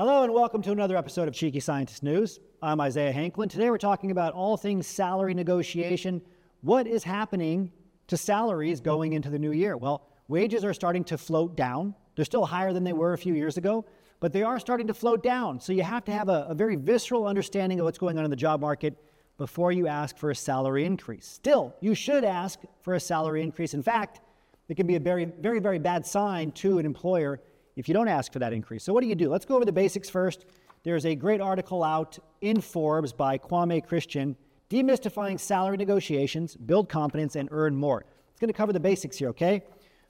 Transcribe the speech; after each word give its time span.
Hello 0.00 0.22
and 0.22 0.32
welcome 0.32 0.62
to 0.62 0.72
another 0.72 0.96
episode 0.96 1.28
of 1.28 1.34
Cheeky 1.34 1.60
Scientist 1.60 2.02
News. 2.02 2.40
I'm 2.62 2.80
Isaiah 2.80 3.12
Hankel. 3.12 3.46
Today 3.50 3.68
we're 3.68 3.76
talking 3.76 4.10
about 4.10 4.32
all 4.32 4.56
things 4.56 4.86
salary 4.86 5.34
negotiation. 5.34 6.22
What 6.62 6.86
is 6.86 7.04
happening 7.04 7.70
to 8.06 8.16
salaries 8.16 8.80
going 8.80 9.12
into 9.12 9.28
the 9.28 9.38
new 9.38 9.52
year? 9.52 9.76
Well, 9.76 10.08
wages 10.26 10.64
are 10.64 10.72
starting 10.72 11.04
to 11.04 11.18
float 11.18 11.54
down. 11.54 11.94
They're 12.16 12.24
still 12.24 12.46
higher 12.46 12.72
than 12.72 12.82
they 12.82 12.94
were 12.94 13.12
a 13.12 13.18
few 13.18 13.34
years 13.34 13.58
ago, 13.58 13.84
but 14.20 14.32
they 14.32 14.42
are 14.42 14.58
starting 14.58 14.86
to 14.86 14.94
float 14.94 15.22
down. 15.22 15.60
So 15.60 15.74
you 15.74 15.82
have 15.82 16.06
to 16.06 16.12
have 16.12 16.30
a, 16.30 16.46
a 16.48 16.54
very 16.54 16.76
visceral 16.76 17.26
understanding 17.26 17.78
of 17.78 17.84
what's 17.84 17.98
going 17.98 18.16
on 18.16 18.24
in 18.24 18.30
the 18.30 18.36
job 18.36 18.62
market 18.62 18.96
before 19.36 19.70
you 19.70 19.86
ask 19.86 20.16
for 20.16 20.30
a 20.30 20.34
salary 20.34 20.86
increase. 20.86 21.26
Still, 21.26 21.76
you 21.82 21.94
should 21.94 22.24
ask 22.24 22.58
for 22.80 22.94
a 22.94 23.00
salary 23.00 23.42
increase. 23.42 23.74
In 23.74 23.82
fact, 23.82 24.22
it 24.70 24.78
can 24.78 24.86
be 24.86 24.96
a 24.96 25.00
very, 25.00 25.26
very, 25.26 25.60
very 25.60 25.78
bad 25.78 26.06
sign 26.06 26.52
to 26.52 26.78
an 26.78 26.86
employer 26.86 27.42
if 27.76 27.88
you 27.88 27.94
don't 27.94 28.08
ask 28.08 28.32
for 28.32 28.38
that 28.38 28.52
increase. 28.52 28.84
So, 28.84 28.92
what 28.92 29.02
do 29.02 29.08
you 29.08 29.14
do? 29.14 29.28
Let's 29.28 29.44
go 29.44 29.56
over 29.56 29.64
the 29.64 29.72
basics 29.72 30.08
first. 30.08 30.46
There's 30.82 31.04
a 31.04 31.14
great 31.14 31.40
article 31.40 31.84
out 31.84 32.18
in 32.40 32.60
Forbes 32.60 33.12
by 33.12 33.38
Kwame 33.38 33.84
Christian, 33.86 34.36
Demystifying 34.70 35.38
Salary 35.38 35.76
Negotiations, 35.76 36.56
Build 36.56 36.88
Confidence, 36.88 37.36
and 37.36 37.48
Earn 37.52 37.76
More. 37.76 38.04
It's 38.30 38.40
going 38.40 38.48
to 38.48 38.56
cover 38.56 38.72
the 38.72 38.80
basics 38.80 39.18
here, 39.18 39.28
okay? 39.30 39.62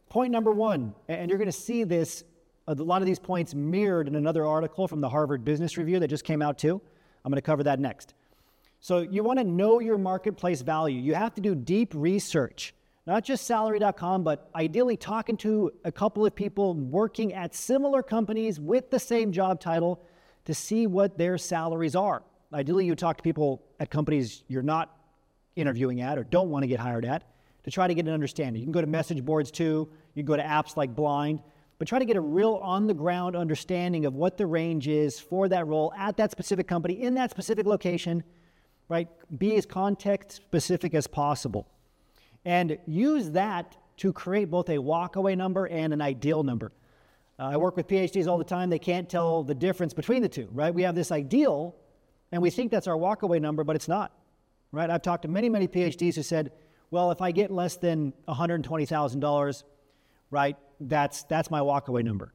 Point 0.08 0.32
number 0.32 0.52
one, 0.52 0.94
and 1.08 1.28
you're 1.28 1.38
going 1.38 1.50
to 1.50 1.52
see 1.52 1.84
this, 1.84 2.24
a 2.66 2.74
lot 2.74 3.02
of 3.02 3.06
these 3.06 3.18
points 3.18 3.54
mirrored 3.54 4.06
in 4.06 4.14
another 4.14 4.44
article 4.46 4.86
from 4.86 5.00
the 5.00 5.08
Harvard 5.08 5.44
Business 5.44 5.76
Review 5.76 5.98
that 6.00 6.08
just 6.08 6.24
came 6.24 6.42
out 6.42 6.58
too. 6.58 6.80
I'm 7.24 7.30
going 7.30 7.36
to 7.36 7.42
cover 7.42 7.62
that 7.64 7.80
next. 7.80 8.14
So 8.80 9.00
you 9.00 9.22
want 9.22 9.38
to 9.38 9.44
know 9.44 9.80
your 9.80 9.98
marketplace 9.98 10.62
value. 10.62 11.00
You 11.00 11.14
have 11.14 11.34
to 11.34 11.40
do 11.40 11.54
deep 11.54 11.92
research, 11.94 12.74
not 13.10 13.24
just 13.24 13.44
salary.com, 13.44 14.22
but 14.22 14.48
ideally 14.54 14.96
talking 14.96 15.36
to 15.38 15.72
a 15.84 15.90
couple 15.90 16.24
of 16.24 16.32
people 16.32 16.74
working 16.74 17.32
at 17.32 17.52
similar 17.52 18.04
companies 18.04 18.60
with 18.60 18.88
the 18.88 19.00
same 19.00 19.32
job 19.32 19.60
title 19.60 20.00
to 20.44 20.54
see 20.54 20.86
what 20.86 21.18
their 21.18 21.36
salaries 21.36 21.96
are. 21.96 22.22
Ideally, 22.54 22.86
you 22.86 22.94
talk 22.94 23.16
to 23.16 23.22
people 23.24 23.64
at 23.80 23.90
companies 23.90 24.44
you're 24.46 24.62
not 24.62 24.96
interviewing 25.56 26.00
at 26.00 26.18
or 26.18 26.22
don't 26.22 26.50
want 26.50 26.62
to 26.62 26.68
get 26.68 26.78
hired 26.78 27.04
at 27.04 27.24
to 27.64 27.70
try 27.72 27.88
to 27.88 27.94
get 27.94 28.06
an 28.06 28.12
understanding. 28.12 28.60
You 28.60 28.66
can 28.66 28.72
go 28.72 28.80
to 28.80 28.86
message 28.86 29.24
boards 29.24 29.50
too, 29.50 29.88
you 30.14 30.22
can 30.22 30.26
go 30.26 30.36
to 30.36 30.44
apps 30.44 30.76
like 30.76 30.94
Blind, 30.94 31.42
but 31.80 31.88
try 31.88 31.98
to 31.98 32.04
get 32.04 32.16
a 32.16 32.20
real 32.20 32.60
on 32.62 32.86
the 32.86 32.94
ground 32.94 33.34
understanding 33.34 34.06
of 34.06 34.14
what 34.14 34.36
the 34.36 34.46
range 34.46 34.86
is 34.86 35.18
for 35.18 35.48
that 35.48 35.66
role 35.66 35.92
at 35.98 36.16
that 36.18 36.30
specific 36.30 36.68
company 36.68 37.02
in 37.02 37.14
that 37.14 37.32
specific 37.32 37.66
location 37.66 38.22
right? 38.90 39.08
Be 39.38 39.54
as 39.54 39.64
context 39.64 40.32
specific 40.32 40.94
as 40.94 41.06
possible. 41.06 41.68
And 42.44 42.78
use 42.86 43.30
that 43.30 43.76
to 43.98 44.12
create 44.12 44.50
both 44.50 44.68
a 44.68 44.76
walkaway 44.76 45.36
number 45.36 45.66
and 45.66 45.92
an 45.92 46.00
ideal 46.00 46.42
number. 46.42 46.72
Uh, 47.38 47.50
I 47.52 47.56
work 47.56 47.76
with 47.76 47.86
PhDs 47.86 48.26
all 48.26 48.38
the 48.38 48.44
time. 48.44 48.70
They 48.70 48.78
can't 48.78 49.08
tell 49.08 49.42
the 49.42 49.54
difference 49.54 49.94
between 49.94 50.22
the 50.22 50.28
two, 50.28 50.48
right? 50.52 50.74
We 50.74 50.82
have 50.82 50.94
this 50.94 51.10
ideal, 51.12 51.74
and 52.32 52.42
we 52.42 52.50
think 52.50 52.70
that's 52.70 52.86
our 52.86 52.96
walkaway 52.96 53.40
number, 53.40 53.64
but 53.64 53.76
it's 53.76 53.88
not, 53.88 54.12
right? 54.72 54.90
I've 54.90 55.02
talked 55.02 55.22
to 55.22 55.28
many, 55.28 55.48
many 55.48 55.68
PhDs 55.68 56.16
who 56.16 56.22
said, 56.22 56.52
well, 56.90 57.10
if 57.10 57.22
I 57.22 57.30
get 57.30 57.50
less 57.50 57.76
than 57.76 58.12
$120,000, 58.28 59.64
right, 60.30 60.56
that's, 60.80 61.22
that's 61.24 61.50
my 61.50 61.60
walkaway 61.60 62.04
number. 62.04 62.32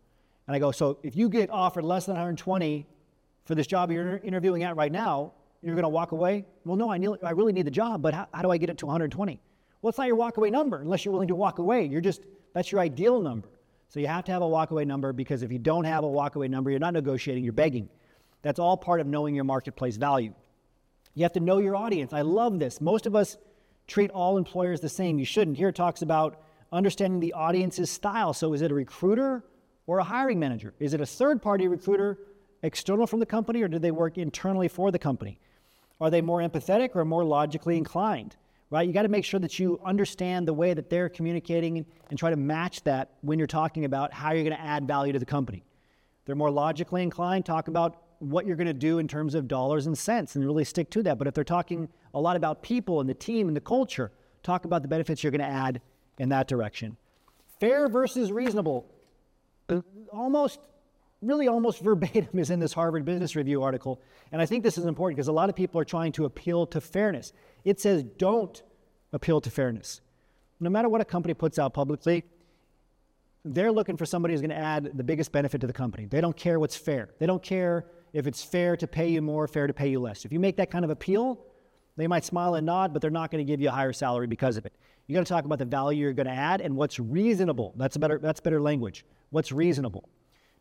And 0.47 0.55
I 0.55 0.59
go, 0.59 0.71
so 0.71 0.99
if 1.03 1.15
you 1.15 1.29
get 1.29 1.49
offered 1.49 1.83
less 1.83 2.05
than 2.05 2.13
120 2.13 2.87
for 3.45 3.55
this 3.55 3.67
job 3.67 3.91
you're 3.91 4.17
interviewing 4.17 4.63
at 4.63 4.75
right 4.75 4.91
now, 4.91 5.33
you're 5.61 5.75
going 5.75 5.83
to 5.83 5.89
walk 5.89 6.11
away? 6.11 6.45
Well, 6.63 6.77
no, 6.77 6.91
I, 6.91 6.97
need, 6.97 7.09
I 7.23 7.31
really 7.31 7.53
need 7.53 7.65
the 7.65 7.71
job, 7.71 8.01
but 8.01 8.13
how, 8.13 8.27
how 8.33 8.41
do 8.43 8.51
I 8.51 8.57
get 8.57 8.69
it 8.69 8.77
to 8.79 8.85
120? 8.85 9.39
Well, 9.85 9.91
it's 9.91 9.99
not 9.99 10.07
your 10.07 10.17
walkaway 10.17 10.51
number 10.51 10.81
unless 10.81 11.05
you're 11.05 11.11
willing 11.11 11.27
to 11.27 11.35
walk 11.35 11.59
away. 11.59 11.85
You're 11.85 12.01
just, 12.01 12.23
that's 12.53 12.71
your 12.71 12.81
ideal 12.81 13.21
number. 13.21 13.47
So 13.89 13.99
you 13.99 14.07
have 14.07 14.25
to 14.25 14.31
have 14.31 14.41
a 14.41 14.45
walkaway 14.45 14.83
number 14.83 15.13
because 15.13 15.43
if 15.43 15.51
you 15.51 15.59
don't 15.59 15.83
have 15.83 16.03
a 16.03 16.07
walkaway 16.07 16.49
number, 16.49 16.71
you're 16.71 16.79
not 16.79 16.95
negotiating, 16.95 17.43
you're 17.43 17.53
begging. 17.53 17.87
That's 18.41 18.57
all 18.57 18.77
part 18.77 18.99
of 18.99 19.05
knowing 19.05 19.35
your 19.35 19.43
marketplace 19.43 19.97
value. 19.97 20.33
You 21.13 21.21
have 21.21 21.33
to 21.33 21.39
know 21.39 21.59
your 21.59 21.75
audience. 21.75 22.13
I 22.13 22.21
love 22.21 22.57
this. 22.57 22.81
Most 22.81 23.05
of 23.05 23.15
us 23.15 23.37
treat 23.85 24.09
all 24.09 24.37
employers 24.37 24.81
the 24.81 24.89
same. 24.89 25.19
You 25.19 25.25
shouldn't. 25.25 25.55
Here 25.55 25.69
it 25.69 25.75
talks 25.75 26.01
about 26.01 26.41
understanding 26.71 27.19
the 27.19 27.33
audience's 27.33 27.91
style. 27.91 28.33
So 28.33 28.53
is 28.53 28.63
it 28.63 28.71
a 28.71 28.73
recruiter 28.73 29.43
or 29.85 29.99
a 29.99 30.03
hiring 30.03 30.39
manager? 30.39 30.73
Is 30.79 30.95
it 30.95 31.01
a 31.01 31.05
third 31.05 31.43
party 31.43 31.67
recruiter 31.67 32.17
external 32.63 33.05
from 33.05 33.19
the 33.19 33.27
company 33.27 33.61
or 33.61 33.67
do 33.67 33.77
they 33.77 33.91
work 33.91 34.17
internally 34.17 34.67
for 34.67 34.89
the 34.89 34.97
company? 34.97 35.37
Are 36.01 36.09
they 36.09 36.21
more 36.21 36.39
empathetic 36.39 36.95
or 36.95 37.05
more 37.05 37.23
logically 37.23 37.77
inclined? 37.77 38.35
Right? 38.75 38.85
You 38.85 38.91
got 38.91 39.03
to 39.03 39.07
make 39.07 39.23
sure 39.23 39.39
that 39.39 39.57
you 39.57 39.79
understand 39.85 40.45
the 40.45 40.53
way 40.53 40.73
that 40.73 40.89
they're 40.89 41.07
communicating 41.07 41.85
and 42.09 42.19
try 42.19 42.29
to 42.29 42.35
match 42.35 42.83
that 42.83 43.11
when 43.21 43.39
you're 43.39 43.47
talking 43.47 43.85
about 43.85 44.11
how 44.11 44.33
you're 44.33 44.43
going 44.43 44.53
to 44.53 44.61
add 44.61 44.85
value 44.85 45.13
to 45.13 45.19
the 45.19 45.25
company. 45.25 45.63
They're 46.25 46.35
more 46.35 46.51
logically 46.51 47.01
inclined, 47.01 47.45
talk 47.45 47.69
about 47.69 48.01
what 48.19 48.45
you're 48.45 48.57
going 48.57 48.67
to 48.67 48.73
do 48.73 48.99
in 48.99 49.07
terms 49.07 49.33
of 49.33 49.47
dollars 49.47 49.87
and 49.87 49.97
cents 49.97 50.35
and 50.35 50.43
really 50.43 50.65
stick 50.65 50.89
to 50.89 51.03
that. 51.03 51.17
But 51.17 51.25
if 51.25 51.33
they're 51.33 51.45
talking 51.45 51.87
a 52.13 52.19
lot 52.19 52.35
about 52.35 52.63
people 52.63 52.99
and 52.99 53.09
the 53.09 53.13
team 53.13 53.47
and 53.47 53.55
the 53.55 53.61
culture, 53.61 54.11
talk 54.43 54.65
about 54.65 54.81
the 54.81 54.89
benefits 54.89 55.23
you're 55.23 55.31
going 55.31 55.39
to 55.39 55.47
add 55.47 55.79
in 56.19 56.27
that 56.27 56.49
direction. 56.49 56.97
Fair 57.61 57.87
versus 57.87 58.29
reasonable. 58.29 58.91
Almost 60.11 60.59
really 61.25 61.47
almost 61.47 61.79
verbatim 61.83 62.39
is 62.39 62.49
in 62.49 62.59
this 62.59 62.73
Harvard 62.73 63.05
Business 63.05 63.35
Review 63.35 63.63
article. 63.63 64.01
And 64.31 64.41
I 64.41 64.45
think 64.45 64.63
this 64.63 64.77
is 64.77 64.85
important 64.85 65.17
because 65.17 65.27
a 65.27 65.33
lot 65.33 65.49
of 65.49 65.55
people 65.55 65.79
are 65.79 65.85
trying 65.85 66.11
to 66.13 66.25
appeal 66.25 66.65
to 66.67 66.81
fairness. 66.81 67.33
It 67.63 67.79
says 67.79 68.03
don't 68.03 68.61
appeal 69.13 69.41
to 69.41 69.49
fairness. 69.49 70.01
No 70.59 70.69
matter 70.69 70.89
what 70.89 71.01
a 71.01 71.05
company 71.05 71.33
puts 71.33 71.59
out 71.59 71.73
publicly, 71.73 72.23
they're 73.43 73.71
looking 73.71 73.97
for 73.97 74.05
somebody 74.05 74.33
who's 74.33 74.41
going 74.41 74.49
to 74.49 74.55
add 74.55 74.97
the 74.97 75.03
biggest 75.03 75.31
benefit 75.31 75.61
to 75.61 75.67
the 75.67 75.73
company. 75.73 76.05
They 76.05 76.21
don't 76.21 76.35
care 76.35 76.59
what's 76.59 76.75
fair. 76.75 77.09
They 77.19 77.25
don't 77.25 77.43
care 77.43 77.85
if 78.13 78.25
it's 78.27 78.43
fair 78.43 78.75
to 78.77 78.87
pay 78.87 79.09
you 79.09 79.21
more, 79.21 79.47
fair 79.47 79.67
to 79.67 79.73
pay 79.73 79.89
you 79.89 79.99
less. 79.99 80.25
If 80.25 80.31
you 80.31 80.39
make 80.39 80.57
that 80.57 80.71
kind 80.71 80.83
of 80.83 80.91
appeal, 80.91 81.39
they 81.97 82.07
might 82.07 82.25
smile 82.25 82.55
and 82.55 82.65
nod, 82.65 82.91
but 82.91 83.01
they're 83.01 83.11
not 83.11 83.31
going 83.31 83.45
to 83.45 83.49
give 83.49 83.61
you 83.61 83.69
a 83.69 83.71
higher 83.71 83.93
salary 83.93 84.27
because 84.27 84.57
of 84.57 84.65
it. 84.65 84.73
You 85.07 85.13
got 85.13 85.25
to 85.25 85.31
talk 85.31 85.45
about 85.45 85.59
the 85.59 85.65
value 85.65 86.01
you're 86.01 86.13
going 86.13 86.27
to 86.27 86.33
add 86.33 86.61
and 86.61 86.75
what's 86.75 86.99
reasonable. 86.99 87.73
That's 87.77 87.95
better. 87.95 88.17
That's 88.17 88.39
better 88.39 88.59
language. 88.59 89.05
What's 89.29 89.51
reasonable? 89.51 90.09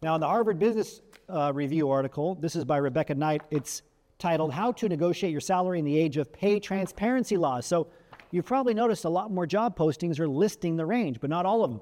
Now, 0.04 0.16
in 0.16 0.20
the 0.20 0.26
Harvard 0.26 0.58
Business 0.58 1.00
uh, 1.30 1.50
Review 1.54 1.88
article, 1.88 2.34
this 2.34 2.56
is 2.56 2.66
by 2.66 2.76
Rebecca 2.76 3.14
Knight, 3.14 3.40
it's 3.50 3.80
titled 4.18 4.52
How 4.52 4.70
to 4.72 4.86
Negotiate 4.86 5.32
Your 5.32 5.40
Salary 5.40 5.78
in 5.78 5.86
the 5.86 5.96
Age 5.96 6.18
of 6.18 6.30
Pay 6.30 6.60
Transparency 6.60 7.38
Laws. 7.38 7.64
So 7.64 7.86
you've 8.30 8.44
probably 8.44 8.74
noticed 8.74 9.06
a 9.06 9.08
lot 9.08 9.30
more 9.30 9.46
job 9.46 9.78
postings 9.78 10.20
are 10.20 10.28
listing 10.28 10.76
the 10.76 10.84
range, 10.84 11.20
but 11.22 11.30
not 11.30 11.46
all 11.46 11.64
of 11.64 11.70
them. 11.70 11.80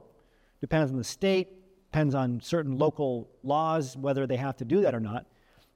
Depends 0.60 0.93
on 0.93 0.99
the 0.99 1.03
state, 1.03 1.49
depends 1.91 2.15
on 2.15 2.41
certain 2.41 2.78
local 2.78 3.28
laws, 3.43 3.97
whether 3.97 4.25
they 4.25 4.37
have 4.37 4.56
to 4.59 4.65
do 4.65 4.83
that 4.83 4.94
or 4.94 5.00
not. 5.00 5.27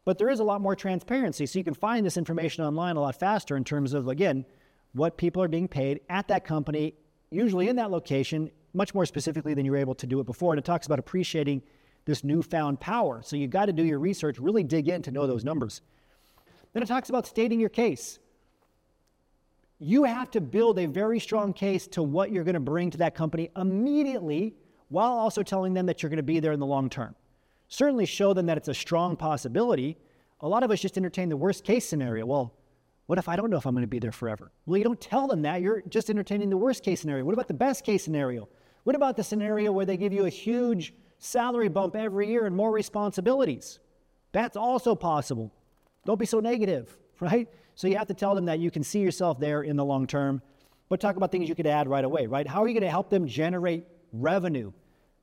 But 0.05 0.17
there 0.17 0.31
is 0.31 0.39
a 0.39 0.45
lot 0.45 0.61
more 0.61 0.77
transparency, 0.77 1.47
so 1.47 1.59
you 1.59 1.65
can 1.65 1.75
find 1.75 2.07
this 2.07 2.17
information 2.17 2.63
online 2.63 2.95
a 2.95 3.01
lot 3.01 3.19
faster 3.19 3.57
in 3.57 3.65
terms 3.65 3.93
of, 3.93 4.07
again, 4.07 4.45
what 4.93 5.17
people 5.17 5.43
are 5.43 5.49
being 5.49 5.67
paid 5.67 5.99
at 6.09 6.29
that 6.29 6.45
company, 6.45 6.95
usually 7.33 7.69
in 7.69 7.75
that 7.75 7.91
location, 7.91 8.53
much 8.73 8.95
more 8.95 9.05
specifically 9.05 9.53
than 9.53 9.65
you 9.65 9.73
were 9.73 9.79
able 9.79 9.97
to 9.97 10.07
do 10.07 10.21
it 10.21 10.27
before. 10.27 10.53
And 10.53 10.61
it 10.61 10.65
talks 10.65 10.87
about 10.87 11.01
appreciating 11.01 11.61
this 12.07 12.25
newfound 12.25 12.81
power. 12.81 13.21
So 13.23 13.37
you've 13.37 13.51
got 13.51 13.67
to 13.67 13.73
do 13.73 13.85
your 13.85 13.99
research, 13.99 14.39
really 14.39 14.63
dig 14.65 14.89
in 14.89 15.03
to 15.03 15.11
know 15.11 15.27
those 15.27 15.45
numbers. 15.45 15.83
Then 16.73 16.83
it 16.83 16.87
talks 16.87 17.11
about 17.11 17.27
stating 17.27 17.61
your 17.61 17.69
case. 17.69 18.19
You 19.79 20.05
have 20.05 20.31
to 20.31 20.41
build 20.41 20.79
a 20.79 20.87
very 20.87 21.21
strong 21.21 21.53
case 21.53 21.87
to 21.89 22.03
what 22.03 22.31
you're 22.31 22.45
going 22.45 22.55
to 22.55 22.61
bring 22.61 22.91
to 22.93 22.99
that 22.99 23.15
company 23.15 23.51
immediately 23.57 24.55
while 24.89 25.13
also 25.13 25.43
telling 25.43 25.75
them 25.75 25.87
that 25.87 26.03
you're 26.03 26.09
going 26.09 26.17
to 26.17 26.23
be 26.23 26.41
there 26.41 26.53
in 26.53 26.61
the 26.61 26.67
long 26.67 26.89
term. 26.89 27.15
Certainly 27.69 28.07
show 28.07 28.33
them 28.33 28.47
that 28.47 28.57
it's 28.57 28.69
a 28.69 28.75
strong 28.75 29.17
possibility. 29.17 29.99
A 30.41 30.49
lot 30.49 30.63
of 30.63 30.71
us 30.71 30.81
just 30.81 30.97
entertain 30.97 31.29
the 31.29 31.37
worst 31.37 31.65
case 31.65 31.87
scenario. 31.87 32.25
Well, 32.25 32.55
what 33.07 33.19
if 33.19 33.29
I 33.29 33.37
don't 33.37 33.51
know 33.51 33.57
if 33.57 33.67
I'm 33.67 33.75
going 33.75 33.83
to 33.83 33.89
be 33.89 33.99
there 33.99 34.13
forever? 34.13 34.51
Well, 34.65 34.79
you 34.79 34.85
don't 34.85 35.01
tell 35.01 35.27
them 35.27 35.43
that. 35.43 35.61
You're 35.61 35.83
just 35.89 36.09
entertaining 36.09 36.51
the 36.51 36.57
worst 36.57 36.83
case 36.83 37.01
scenario. 37.01 37.25
What 37.25 37.35
about 37.35 37.49
the 37.49 37.55
best 37.55 37.85
case 37.85 38.05
scenario? 38.05 38.49
What 38.85 38.97
about 38.97 39.17
the 39.17 39.25
scenario 39.25 39.73
where 39.73 39.85
they 39.85 39.97
give 39.97 40.13
you 40.13 40.27
a 40.27 40.31
huge 40.31 40.95
salary 41.19 41.69
bump 41.69 41.97
every 41.97 42.29
year 42.29 42.47
and 42.47 42.55
more 42.55 42.71
responsibilities. 42.71 43.79
That's 44.33 44.57
also 44.57 44.95
possible. 44.95 45.53
Don't 46.05 46.19
be 46.19 46.27
so 46.27 46.41
negative, 46.41 46.97
right? 47.21 47.49
So 47.75 47.89
you 47.89 47.97
have 47.97 48.09
to 48.09 48.15
tell 48.15 48.35
them 48.35 48.47
that 48.47 48.59
you 48.59 48.71
can 48.71 48.83
see 48.83 49.01
yourself 49.01 49.39
there 49.39 49.63
in 49.63 49.77
the 49.77 49.85
long 49.85 50.07
term, 50.07 50.41
but 50.89 51.01
talk 51.01 51.17
about 51.17 51.33
things 51.33 51.49
you 51.49 51.55
could 51.55 51.67
add 51.67 51.89
right 51.89 52.05
away, 52.05 52.27
right? 52.27 52.47
How 52.47 52.63
are 52.63 52.69
you 52.69 52.75
going 52.75 52.83
to 52.83 52.91
help 52.91 53.11
them 53.11 53.27
generate 53.27 53.85
revenue, 54.13 54.73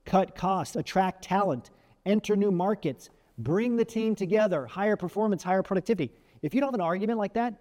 cut 0.04 0.34
costs, 0.34 0.76
attract 0.76 1.24
talent, 1.24 1.70
enter 2.06 2.36
new 2.36 2.50
markets, 2.50 3.10
bring 3.38 3.76
the 3.76 3.84
team 3.84 4.14
together, 4.14 4.66
higher 4.66 4.96
performance, 4.96 5.42
higher 5.42 5.62
productivity? 5.62 6.12
If 6.42 6.54
you 6.54 6.60
don't 6.60 6.68
have 6.68 6.74
an 6.74 6.80
argument 6.80 7.18
like 7.18 7.32
that, 7.34 7.54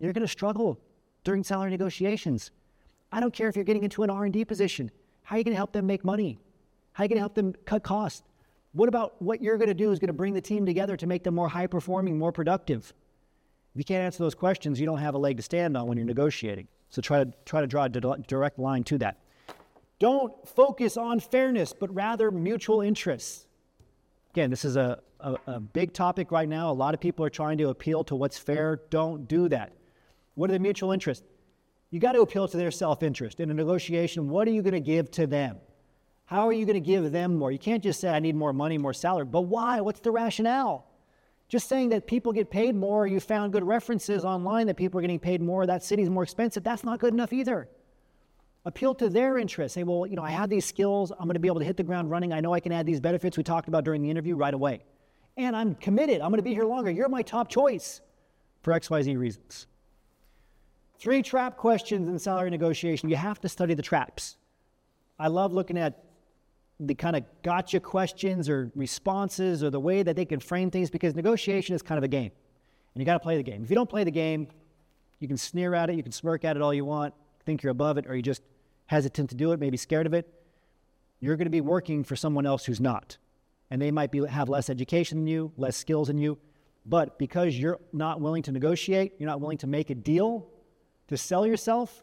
you're 0.00 0.12
going 0.12 0.26
to 0.26 0.28
struggle 0.28 0.80
during 1.22 1.44
salary 1.44 1.70
negotiations. 1.70 2.50
I 3.12 3.20
don't 3.20 3.32
care 3.32 3.48
if 3.48 3.54
you're 3.54 3.64
getting 3.64 3.84
into 3.84 4.02
an 4.02 4.10
R&D 4.10 4.44
position. 4.46 4.90
How 5.22 5.36
are 5.36 5.38
you 5.38 5.44
going 5.44 5.52
to 5.52 5.58
help 5.58 5.72
them 5.72 5.86
make 5.86 6.04
money? 6.04 6.38
How 6.92 7.02
are 7.02 7.04
you 7.04 7.08
going 7.08 7.16
to 7.16 7.22
help 7.22 7.34
them 7.34 7.54
cut 7.64 7.82
costs? 7.82 8.22
What 8.72 8.88
about 8.88 9.20
what 9.20 9.42
you're 9.42 9.58
going 9.58 9.68
to 9.68 9.74
do 9.74 9.92
is 9.92 9.98
going 9.98 10.08
to 10.08 10.14
bring 10.14 10.34
the 10.34 10.40
team 10.40 10.64
together 10.64 10.96
to 10.96 11.06
make 11.06 11.24
them 11.24 11.34
more 11.34 11.48
high 11.48 11.66
performing, 11.66 12.18
more 12.18 12.32
productive? 12.32 12.92
If 13.74 13.78
you 13.78 13.84
can't 13.84 14.02
answer 14.02 14.22
those 14.22 14.34
questions, 14.34 14.78
you 14.80 14.86
don't 14.86 14.98
have 14.98 15.14
a 15.14 15.18
leg 15.18 15.36
to 15.38 15.42
stand 15.42 15.76
on 15.76 15.86
when 15.86 15.96
you're 15.96 16.06
negotiating. 16.06 16.68
So 16.90 17.00
try 17.00 17.24
to 17.24 17.32
try 17.46 17.62
to 17.62 17.66
draw 17.66 17.84
a 17.84 17.88
direct 17.88 18.58
line 18.58 18.84
to 18.84 18.98
that. 18.98 19.18
Don't 19.98 20.46
focus 20.46 20.96
on 20.96 21.20
fairness, 21.20 21.72
but 21.72 21.94
rather 21.94 22.30
mutual 22.30 22.82
interests. 22.82 23.46
Again, 24.30 24.50
this 24.50 24.64
is 24.64 24.76
a, 24.76 25.00
a, 25.20 25.36
a 25.46 25.60
big 25.60 25.94
topic 25.94 26.30
right 26.30 26.48
now. 26.48 26.70
A 26.70 26.72
lot 26.72 26.92
of 26.92 27.00
people 27.00 27.24
are 27.24 27.30
trying 27.30 27.56
to 27.58 27.68
appeal 27.68 28.04
to 28.04 28.16
what's 28.16 28.36
fair. 28.36 28.80
Don't 28.90 29.26
do 29.28 29.48
that. 29.48 29.72
What 30.34 30.50
are 30.50 30.54
the 30.54 30.58
mutual 30.58 30.92
interests? 30.92 31.24
You 31.90 32.00
got 32.00 32.12
to 32.12 32.20
appeal 32.20 32.48
to 32.48 32.56
their 32.56 32.70
self 32.70 33.02
interest. 33.02 33.40
In 33.40 33.50
a 33.50 33.54
negotiation, 33.54 34.28
what 34.28 34.48
are 34.48 34.50
you 34.50 34.62
going 34.62 34.74
to 34.74 34.80
give 34.80 35.10
to 35.12 35.26
them? 35.26 35.58
How 36.26 36.46
are 36.48 36.52
you 36.52 36.64
going 36.64 36.74
to 36.74 36.80
give 36.80 37.12
them 37.12 37.36
more? 37.36 37.52
You 37.52 37.58
can't 37.58 37.82
just 37.82 38.00
say, 38.00 38.08
I 38.08 38.18
need 38.18 38.34
more 38.34 38.52
money, 38.52 38.78
more 38.78 38.94
salary. 38.94 39.26
But 39.26 39.42
why? 39.42 39.80
What's 39.80 40.00
the 40.00 40.10
rationale? 40.10 40.86
Just 41.48 41.68
saying 41.68 41.90
that 41.90 42.06
people 42.06 42.32
get 42.32 42.50
paid 42.50 42.74
more, 42.74 43.06
you 43.06 43.20
found 43.20 43.52
good 43.52 43.64
references 43.64 44.24
online 44.24 44.66
that 44.68 44.76
people 44.78 44.98
are 44.98 45.02
getting 45.02 45.18
paid 45.18 45.42
more, 45.42 45.66
that 45.66 45.84
city's 45.84 46.08
more 46.08 46.22
expensive, 46.22 46.64
that's 46.64 46.82
not 46.82 46.98
good 46.98 47.12
enough 47.12 47.30
either. 47.30 47.68
Appeal 48.64 48.94
to 48.94 49.10
their 49.10 49.36
interests. 49.36 49.74
Say, 49.74 49.82
well, 49.82 50.06
you 50.06 50.16
know, 50.16 50.22
I 50.22 50.30
have 50.30 50.48
these 50.48 50.64
skills, 50.64 51.10
I'm 51.10 51.26
going 51.26 51.34
to 51.34 51.40
be 51.40 51.48
able 51.48 51.58
to 51.58 51.66
hit 51.66 51.76
the 51.76 51.82
ground 51.82 52.10
running. 52.10 52.32
I 52.32 52.40
know 52.40 52.54
I 52.54 52.60
can 52.60 52.72
add 52.72 52.86
these 52.86 53.00
benefits 53.00 53.36
we 53.36 53.42
talked 53.42 53.68
about 53.68 53.84
during 53.84 54.00
the 54.00 54.08
interview 54.08 54.34
right 54.34 54.54
away. 54.54 54.84
And 55.36 55.54
I'm 55.54 55.74
committed, 55.74 56.22
I'm 56.22 56.30
going 56.30 56.38
to 56.38 56.42
be 56.42 56.54
here 56.54 56.64
longer. 56.64 56.90
You're 56.90 57.10
my 57.10 57.22
top 57.22 57.50
choice 57.50 58.00
for 58.62 58.72
XYZ 58.72 59.18
reasons. 59.18 59.66
Three 60.98 61.20
trap 61.20 61.56
questions 61.56 62.08
in 62.08 62.18
salary 62.18 62.48
negotiation. 62.48 63.10
You 63.10 63.16
have 63.16 63.40
to 63.40 63.48
study 63.48 63.74
the 63.74 63.82
traps. 63.82 64.36
I 65.18 65.28
love 65.28 65.52
looking 65.52 65.76
at 65.76 66.02
the 66.86 66.94
kind 66.94 67.14
of 67.14 67.24
gotcha 67.42 67.78
questions 67.78 68.48
or 68.48 68.72
responses 68.74 69.62
or 69.62 69.70
the 69.70 69.80
way 69.80 70.02
that 70.02 70.16
they 70.16 70.24
can 70.24 70.40
frame 70.40 70.70
things 70.70 70.90
because 70.90 71.14
negotiation 71.14 71.74
is 71.74 71.82
kind 71.82 71.96
of 71.96 72.04
a 72.04 72.08
game. 72.08 72.32
And 72.94 73.00
you 73.00 73.06
got 73.06 73.14
to 73.14 73.20
play 73.20 73.36
the 73.36 73.42
game. 73.42 73.62
If 73.62 73.70
you 73.70 73.76
don't 73.76 73.88
play 73.88 74.04
the 74.04 74.10
game, 74.10 74.48
you 75.20 75.28
can 75.28 75.36
sneer 75.36 75.74
at 75.74 75.90
it, 75.90 75.96
you 75.96 76.02
can 76.02 76.12
smirk 76.12 76.44
at 76.44 76.56
it 76.56 76.62
all 76.62 76.74
you 76.74 76.84
want, 76.84 77.14
think 77.46 77.62
you're 77.62 77.70
above 77.70 77.98
it, 77.98 78.06
or 78.06 78.14
you're 78.14 78.22
just 78.22 78.42
hesitant 78.86 79.30
to 79.30 79.36
do 79.36 79.52
it, 79.52 79.60
maybe 79.60 79.76
scared 79.76 80.06
of 80.06 80.14
it. 80.14 80.28
You're 81.20 81.36
going 81.36 81.46
to 81.46 81.50
be 81.50 81.60
working 81.60 82.02
for 82.02 82.16
someone 82.16 82.46
else 82.46 82.64
who's 82.64 82.80
not. 82.80 83.16
And 83.70 83.80
they 83.80 83.92
might 83.92 84.10
be, 84.10 84.26
have 84.26 84.48
less 84.48 84.68
education 84.68 85.18
than 85.18 85.26
you, 85.28 85.52
less 85.56 85.76
skills 85.76 86.08
than 86.08 86.18
you. 86.18 86.36
But 86.84 87.18
because 87.18 87.56
you're 87.56 87.78
not 87.92 88.20
willing 88.20 88.42
to 88.42 88.52
negotiate, 88.52 89.14
you're 89.18 89.28
not 89.28 89.40
willing 89.40 89.58
to 89.58 89.68
make 89.68 89.90
a 89.90 89.94
deal, 89.94 90.48
to 91.08 91.16
sell 91.16 91.46
yourself, 91.46 92.02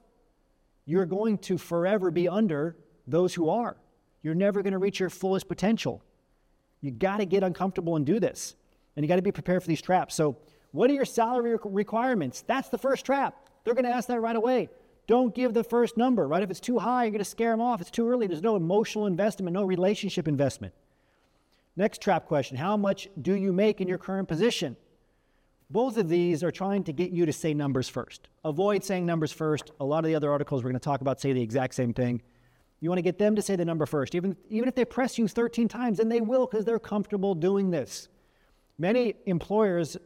you're 0.85 1.05
going 1.05 1.37
to 1.39 1.57
forever 1.57 2.11
be 2.11 2.29
under 2.29 2.77
those 3.05 3.33
who 3.33 3.49
are 3.49 3.75
you're 4.21 4.35
never 4.35 4.61
going 4.61 4.73
to 4.73 4.79
reach 4.79 4.99
your 4.99 5.09
fullest 5.09 5.47
potential. 5.47 6.03
You 6.81 6.91
got 6.91 7.17
to 7.17 7.25
get 7.25 7.43
uncomfortable 7.43 7.95
and 7.95 8.05
do 8.05 8.19
this. 8.19 8.55
And 8.95 9.03
you 9.03 9.07
got 9.07 9.17
to 9.17 9.21
be 9.21 9.31
prepared 9.31 9.61
for 9.61 9.67
these 9.67 9.81
traps. 9.81 10.15
So, 10.15 10.37
what 10.71 10.89
are 10.89 10.93
your 10.93 11.05
salary 11.05 11.57
requirements? 11.63 12.43
That's 12.45 12.69
the 12.69 12.77
first 12.77 13.05
trap. 13.05 13.49
They're 13.63 13.73
going 13.73 13.85
to 13.85 13.91
ask 13.91 14.07
that 14.07 14.19
right 14.19 14.35
away. 14.35 14.69
Don't 15.07 15.33
give 15.33 15.55
the 15.55 15.63
first 15.63 15.97
number, 15.97 16.27
right? 16.27 16.43
If 16.43 16.51
it's 16.51 16.59
too 16.59 16.77
high, 16.77 17.05
you're 17.05 17.11
going 17.11 17.19
to 17.19 17.25
scare 17.25 17.49
them 17.49 17.61
off. 17.61 17.81
It's 17.81 17.89
too 17.89 18.07
early, 18.07 18.27
there's 18.27 18.43
no 18.43 18.55
emotional 18.55 19.07
investment, 19.07 19.53
no 19.53 19.63
relationship 19.63 20.27
investment. 20.27 20.73
Next 21.75 22.01
trap 22.01 22.27
question 22.27 22.57
How 22.57 22.77
much 22.77 23.07
do 23.19 23.33
you 23.33 23.51
make 23.51 23.81
in 23.81 23.87
your 23.87 23.97
current 23.97 24.27
position? 24.27 24.75
Both 25.71 25.97
of 25.97 26.09
these 26.09 26.43
are 26.43 26.51
trying 26.51 26.83
to 26.85 26.93
get 26.93 27.11
you 27.11 27.25
to 27.25 27.33
say 27.33 27.53
numbers 27.53 27.87
first. 27.87 28.27
Avoid 28.43 28.83
saying 28.83 29.05
numbers 29.05 29.31
first. 29.31 29.71
A 29.79 29.85
lot 29.85 29.99
of 29.99 30.05
the 30.05 30.15
other 30.15 30.31
articles 30.31 30.63
we're 30.63 30.71
going 30.71 30.79
to 30.79 30.83
talk 30.83 31.01
about 31.01 31.21
say 31.21 31.31
the 31.31 31.41
exact 31.41 31.75
same 31.75 31.93
thing. 31.93 32.21
You 32.81 32.89
want 32.89 32.97
to 32.97 33.03
get 33.03 33.17
them 33.17 33.35
to 33.35 33.41
say 33.41 33.55
the 33.55 33.65
number 33.65 33.85
first. 33.85 34.15
Even, 34.15 34.37
even 34.49 34.69
if 34.69 34.75
they 34.75 34.85
press 34.85 35.17
you 35.17 35.27
13 35.27 35.67
times, 35.67 35.99
and 35.99 36.11
they 36.11 36.21
will 36.21 36.47
because 36.47 36.65
they're 36.65 36.79
comfortable 36.79 37.35
doing 37.35 37.71
this. 37.71 38.07
Many 38.77 39.15
employers 39.25 39.97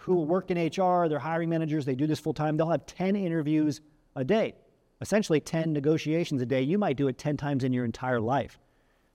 who 0.00 0.22
work 0.22 0.50
in 0.50 0.58
HR, 0.58 1.08
they're 1.08 1.18
hiring 1.18 1.48
managers, 1.48 1.84
they 1.84 1.94
do 1.94 2.06
this 2.06 2.18
full 2.18 2.34
time, 2.34 2.56
they'll 2.56 2.70
have 2.70 2.84
10 2.86 3.16
interviews 3.16 3.80
a 4.16 4.24
day, 4.24 4.54
essentially 5.00 5.40
10 5.40 5.72
negotiations 5.72 6.42
a 6.42 6.46
day. 6.46 6.62
You 6.62 6.78
might 6.78 6.96
do 6.96 7.08
it 7.08 7.16
10 7.16 7.36
times 7.36 7.64
in 7.64 7.72
your 7.72 7.84
entire 7.84 8.20
life. 8.20 8.58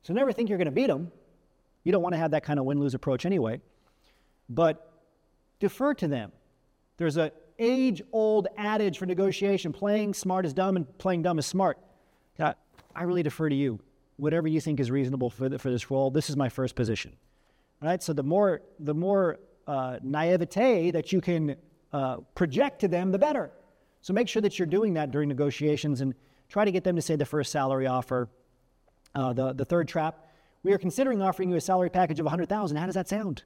So 0.04 0.13
never 0.13 0.31
think 0.31 0.50
you're 0.50 0.58
going 0.58 0.66
to 0.66 0.72
beat 0.72 0.88
them. 0.88 1.12
You 1.84 1.92
don't 1.92 2.02
want 2.02 2.13
to 2.13 2.19
have 2.19 2.31
that 2.31 2.44
kind 2.44 2.60
of 2.60 2.66
win 2.66 2.80
lose 2.80 2.94
approach 2.94 3.25
anyway. 3.25 3.60
But 4.50 4.92
defer 5.60 5.94
to 5.96 6.08
them. 6.08 6.31
There's 6.98 7.18
an 7.18 7.31
age 7.60 8.02
old 8.12 8.48
adage 8.58 8.98
for 8.98 9.06
negotiation 9.06 9.74
playing 9.74 10.13
smart 10.13 10.46
is 10.46 10.54
dumb 10.54 10.75
and 10.75 10.98
playing 10.98 11.24
dumb 11.24 11.40
is 11.40 11.46
smart. 11.46 11.78
I 12.96 13.04
really 13.04 13.24
defer 13.24 13.50
to 13.50 13.56
you. 13.56 13.80
Whatever 14.18 14.48
you 14.48 14.62
think 14.62 14.80
is 14.80 14.92
reasonable 14.92 15.30
for, 15.30 15.50
the, 15.50 15.58
for 15.58 15.72
this 15.72 15.90
role, 15.90 16.12
this 16.12 16.30
is 16.30 16.38
my 16.38 16.50
first 16.50 16.76
position. 16.76 17.16
All 17.82 17.88
right? 17.88 18.02
So 18.02 18.14
the 18.14 18.24
more, 18.24 18.62
the 18.80 18.94
more 18.94 19.40
uh, 19.68 19.98
naivete 20.04 20.92
that 20.92 21.12
you 21.12 21.22
can 21.22 21.56
uh, 21.94 22.18
project 22.36 22.82
to 22.82 22.88
them, 22.88 23.12
the 23.12 23.20
better. 23.20 23.52
So 24.02 24.14
make 24.14 24.28
sure 24.28 24.42
that 24.42 24.58
you're 24.58 24.66
doing 24.66 24.94
that 24.96 25.12
during 25.12 25.30
negotiations 25.30 26.02
and 26.02 26.14
try 26.50 26.66
to 26.66 26.72
get 26.72 26.84
them 26.84 26.96
to 26.96 27.02
say 27.02 27.16
the 27.16 27.26
first 27.26 27.52
salary 27.52 27.88
offer. 27.88 28.30
Uh, 29.14 29.34
the, 29.34 29.54
the 29.54 29.66
third 29.66 29.88
trap, 29.88 30.28
we 30.64 30.72
are 30.74 30.78
considering 30.78 31.22
offering 31.22 31.50
you 31.50 31.56
a 31.56 31.62
salary 31.62 31.90
package 31.90 32.20
of 32.20 32.26
100000 32.26 32.78
How 32.78 32.86
does 32.86 32.96
that 32.96 33.10
sound? 33.10 33.44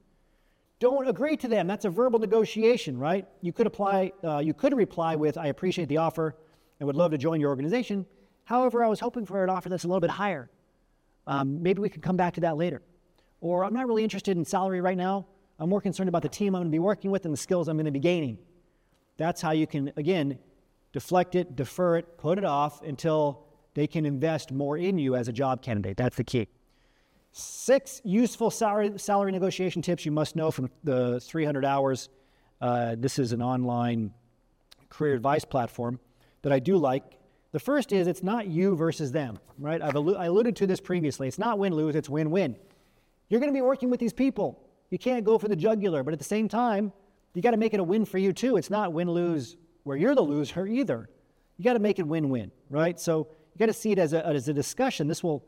Don't 0.78 1.08
agree 1.08 1.36
to 1.38 1.48
them. 1.48 1.66
That's 1.66 1.86
a 1.86 1.90
verbal 1.90 2.18
negotiation, 2.18 2.98
right? 2.98 3.26
You 3.40 3.52
could 3.52 3.66
apply, 3.66 4.12
uh, 4.22 4.38
you 4.38 4.52
could 4.52 4.76
reply 4.76 5.16
with, 5.16 5.38
I 5.38 5.46
appreciate 5.46 5.88
the 5.88 5.96
offer 5.96 6.36
and 6.78 6.86
would 6.86 6.96
love 6.96 7.12
to 7.12 7.18
join 7.18 7.40
your 7.40 7.48
organization. 7.48 8.04
However, 8.46 8.84
I 8.84 8.88
was 8.88 9.00
hoping 9.00 9.26
for 9.26 9.42
an 9.42 9.50
offer 9.50 9.68
that's 9.68 9.82
a 9.82 9.88
little 9.88 10.00
bit 10.00 10.10
higher. 10.10 10.48
Um, 11.26 11.62
maybe 11.64 11.82
we 11.82 11.88
could 11.88 12.02
come 12.02 12.16
back 12.16 12.34
to 12.34 12.40
that 12.42 12.56
later. 12.56 12.80
Or 13.40 13.64
I'm 13.64 13.74
not 13.74 13.88
really 13.88 14.04
interested 14.04 14.36
in 14.36 14.44
salary 14.44 14.80
right 14.80 14.96
now. 14.96 15.26
I'm 15.58 15.68
more 15.68 15.80
concerned 15.80 16.08
about 16.08 16.22
the 16.22 16.28
team 16.28 16.54
I'm 16.54 16.62
going 16.62 16.70
to 16.70 16.74
be 16.74 16.78
working 16.78 17.10
with 17.10 17.24
and 17.24 17.34
the 17.34 17.38
skills 17.38 17.66
I'm 17.66 17.76
going 17.76 17.86
to 17.86 17.90
be 17.90 17.98
gaining. 17.98 18.38
That's 19.16 19.42
how 19.42 19.50
you 19.50 19.66
can, 19.66 19.92
again, 19.96 20.38
deflect 20.92 21.34
it, 21.34 21.56
defer 21.56 21.96
it, 21.96 22.18
put 22.18 22.38
it 22.38 22.44
off 22.44 22.82
until 22.82 23.46
they 23.74 23.88
can 23.88 24.06
invest 24.06 24.52
more 24.52 24.78
in 24.78 24.96
you 24.96 25.16
as 25.16 25.26
a 25.26 25.32
job 25.32 25.60
candidate. 25.60 25.96
That's 25.96 26.16
the 26.16 26.24
key. 26.24 26.46
Six 27.32 28.00
useful 28.04 28.52
salary, 28.52 28.92
salary 28.96 29.32
negotiation 29.32 29.82
tips 29.82 30.06
you 30.06 30.12
must 30.12 30.36
know 30.36 30.52
from 30.52 30.70
the 30.84 31.18
300 31.18 31.64
hours. 31.64 32.10
Uh, 32.60 32.94
this 32.96 33.18
is 33.18 33.32
an 33.32 33.42
online 33.42 34.12
career 34.88 35.14
advice 35.14 35.44
platform 35.44 35.98
that 36.42 36.52
I 36.52 36.60
do 36.60 36.76
like. 36.76 37.15
The 37.56 37.60
first 37.60 37.90
is 37.90 38.06
it's 38.06 38.22
not 38.22 38.48
you 38.48 38.76
versus 38.76 39.12
them, 39.12 39.38
right? 39.58 39.80
I've 39.80 39.94
allu- 39.94 40.18
I 40.18 40.26
alluded 40.26 40.56
to 40.56 40.66
this 40.66 40.78
previously. 40.78 41.26
It's 41.26 41.38
not 41.38 41.58
win 41.58 41.72
lose, 41.72 41.94
it's 41.94 42.06
win 42.06 42.30
win. 42.30 42.54
You're 43.30 43.40
going 43.40 43.50
to 43.50 43.56
be 43.56 43.62
working 43.62 43.88
with 43.88 43.98
these 43.98 44.12
people. 44.12 44.62
You 44.90 44.98
can't 44.98 45.24
go 45.24 45.38
for 45.38 45.48
the 45.48 45.56
jugular, 45.56 46.02
but 46.02 46.12
at 46.12 46.18
the 46.18 46.24
same 46.26 46.50
time, 46.50 46.92
you 47.32 47.40
got 47.40 47.52
to 47.52 47.56
make 47.56 47.72
it 47.72 47.80
a 47.80 47.82
win 47.82 48.04
for 48.04 48.18
you 48.18 48.34
too. 48.34 48.58
It's 48.58 48.68
not 48.68 48.92
win 48.92 49.10
lose 49.10 49.56
where 49.84 49.96
you're 49.96 50.14
the 50.14 50.20
loser 50.20 50.66
either. 50.66 51.08
You 51.56 51.64
got 51.64 51.72
to 51.72 51.78
make 51.78 51.98
it 51.98 52.06
win 52.06 52.28
win, 52.28 52.50
right? 52.68 53.00
So 53.00 53.26
you 53.54 53.58
got 53.58 53.72
to 53.72 53.72
see 53.72 53.90
it 53.90 53.98
as 53.98 54.12
a, 54.12 54.26
as 54.26 54.48
a 54.48 54.52
discussion. 54.52 55.08
This 55.08 55.22
will 55.22 55.42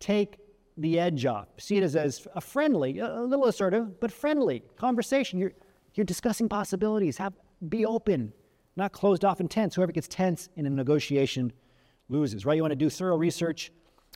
take 0.00 0.36
the 0.76 1.00
edge 1.00 1.24
off. 1.24 1.48
See 1.56 1.78
it 1.78 1.82
as, 1.82 1.96
as 1.96 2.28
a 2.34 2.42
friendly, 2.42 2.98
a 2.98 3.22
little 3.22 3.46
assertive, 3.46 3.98
but 4.00 4.12
friendly 4.12 4.64
conversation. 4.76 5.38
You're, 5.38 5.54
you're 5.94 6.04
discussing 6.04 6.46
possibilities. 6.50 7.16
Have, 7.16 7.32
be 7.70 7.86
open 7.86 8.34
not 8.78 8.92
closed 8.92 9.24
off 9.24 9.40
and 9.40 9.50
tense. 9.50 9.74
Whoever 9.74 9.92
gets 9.92 10.08
tense 10.08 10.48
in 10.56 10.64
a 10.64 10.70
negotiation 10.70 11.52
loses, 12.08 12.46
right? 12.46 12.56
You 12.56 12.62
want 12.62 12.72
to 12.72 12.76
do 12.76 12.88
thorough 12.88 13.16
research 13.16 13.70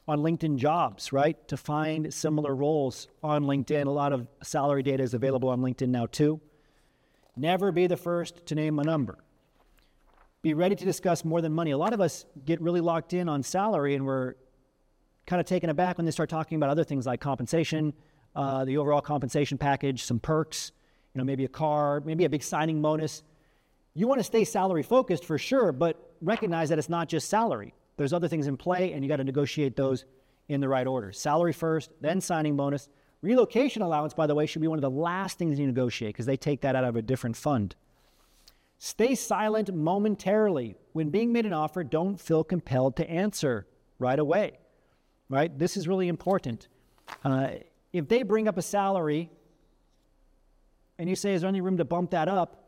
on 0.08 0.20
LinkedIn 0.20 0.56
jobs, 0.56 1.12
right? 1.12 1.36
To 1.48 1.56
find 1.56 2.12
similar 2.12 2.54
roles 2.54 3.08
on 3.22 3.44
LinkedIn. 3.44 3.86
A 3.86 3.90
lot 3.90 4.12
of 4.12 4.26
salary 4.42 4.82
data 4.82 5.02
is 5.02 5.14
available 5.14 5.48
on 5.48 5.60
LinkedIn 5.60 5.88
now, 5.88 6.06
too. 6.06 6.40
Never 7.36 7.72
be 7.72 7.86
the 7.86 7.96
first 7.96 8.46
to 8.46 8.54
name 8.54 8.78
a 8.78 8.84
number. 8.84 9.18
Be 10.42 10.54
ready 10.54 10.74
to 10.74 10.84
discuss 10.84 11.24
more 11.24 11.40
than 11.40 11.52
money. 11.52 11.70
A 11.70 11.78
lot 11.78 11.92
of 11.92 12.00
us 12.00 12.24
get 12.44 12.60
really 12.60 12.80
locked 12.80 13.12
in 13.12 13.28
on 13.28 13.42
salary 13.42 13.94
and 13.94 14.04
we're 14.04 14.34
kind 15.26 15.38
of 15.40 15.46
taken 15.46 15.70
aback 15.70 15.98
when 15.98 16.04
they 16.04 16.10
start 16.10 16.28
talking 16.28 16.56
about 16.56 16.68
other 16.68 16.82
things 16.82 17.06
like 17.06 17.20
compensation, 17.20 17.92
uh, 18.34 18.64
the 18.64 18.76
overall 18.76 19.00
compensation 19.00 19.56
package, 19.56 20.02
some 20.02 20.18
perks, 20.18 20.72
you 21.14 21.18
know, 21.18 21.24
maybe 21.24 21.44
a 21.44 21.48
car, 21.48 22.00
maybe 22.04 22.24
a 22.24 22.28
big 22.28 22.42
signing 22.42 22.82
bonus. 22.82 23.22
You 23.94 24.08
want 24.08 24.20
to 24.20 24.24
stay 24.24 24.44
salary 24.44 24.82
focused 24.82 25.24
for 25.24 25.38
sure, 25.38 25.72
but 25.72 26.14
recognize 26.20 26.70
that 26.70 26.78
it's 26.78 26.88
not 26.88 27.08
just 27.08 27.28
salary. 27.28 27.74
There's 27.96 28.12
other 28.12 28.28
things 28.28 28.46
in 28.46 28.56
play, 28.56 28.92
and 28.92 29.04
you 29.04 29.08
got 29.08 29.16
to 29.16 29.24
negotiate 29.24 29.76
those 29.76 30.04
in 30.48 30.60
the 30.60 30.68
right 30.68 30.86
order. 30.86 31.12
Salary 31.12 31.52
first, 31.52 31.90
then 32.00 32.20
signing 32.20 32.56
bonus. 32.56 32.88
Relocation 33.20 33.82
allowance, 33.82 34.14
by 34.14 34.26
the 34.26 34.34
way, 34.34 34.46
should 34.46 34.62
be 34.62 34.68
one 34.68 34.78
of 34.78 34.82
the 34.82 34.90
last 34.90 35.38
things 35.38 35.58
you 35.58 35.66
negotiate 35.66 36.14
because 36.14 36.26
they 36.26 36.36
take 36.36 36.62
that 36.62 36.74
out 36.74 36.84
of 36.84 36.96
a 36.96 37.02
different 37.02 37.36
fund. 37.36 37.76
Stay 38.78 39.14
silent 39.14 39.72
momentarily. 39.72 40.74
When 40.92 41.10
being 41.10 41.32
made 41.32 41.46
an 41.46 41.52
offer, 41.52 41.84
don't 41.84 42.20
feel 42.20 42.42
compelled 42.42 42.96
to 42.96 43.08
answer 43.08 43.66
right 43.98 44.18
away. 44.18 44.58
Right? 45.28 45.56
This 45.56 45.76
is 45.76 45.86
really 45.86 46.08
important. 46.08 46.66
Uh, 47.24 47.50
if 47.92 48.08
they 48.08 48.22
bring 48.22 48.48
up 48.48 48.58
a 48.58 48.62
salary 48.62 49.30
and 50.98 51.08
you 51.08 51.14
say, 51.14 51.34
Is 51.34 51.42
there 51.42 51.48
any 51.48 51.60
room 51.60 51.76
to 51.76 51.84
bump 51.84 52.10
that 52.10 52.26
up? 52.26 52.61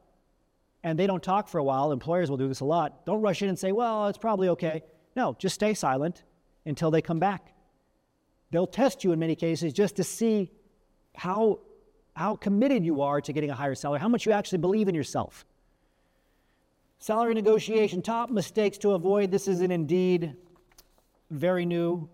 And 0.85 0.99
they 0.99 1.07
don't 1.07 1.23
talk 1.23 1.49
for 1.49 1.59
a 1.59 1.65
while, 1.65 1.91
employers 1.91 2.31
will 2.31 2.37
do 2.37 2.47
this 2.47 2.61
a 2.61 2.65
lot. 2.65 3.07
Don't 3.07 3.23
rush 3.23 3.41
in 3.41 3.49
and 3.49 3.59
say, 3.59 3.73
well, 3.73 4.07
it's 4.07 4.19
probably 4.19 4.49
okay. 4.51 4.85
No, 5.17 5.35
just 5.39 5.55
stay 5.55 5.73
silent 5.73 6.23
until 6.67 6.91
they 6.91 7.01
come 7.01 7.19
back. 7.19 7.55
They'll 8.51 8.67
test 8.67 9.03
you 9.03 9.11
in 9.13 9.19
many 9.19 9.35
cases 9.35 9.73
just 9.73 9.97
to 9.97 10.05
see 10.05 10.51
how, 11.17 11.61
how 12.15 12.37
committed 12.37 12.85
you 12.85 13.01
are 13.01 13.23
to 13.23 13.33
getting 13.33 13.51
a 13.51 13.55
higher 13.55 13.75
salary, 13.75 13.99
how 13.99 14.09
much 14.09 14.27
you 14.27 14.33
actually 14.33 14.59
believe 14.59 14.87
in 14.87 14.95
yourself. 14.95 15.47
Salary 16.99 17.33
negotiation, 17.33 18.03
top 18.03 18.31
mistakes 18.31 18.77
to 18.79 18.91
avoid. 18.91 19.31
This 19.31 19.49
is 19.49 19.63
an 19.63 19.71
indeed 19.71 20.37
very 21.31 21.65
new. 21.65 22.09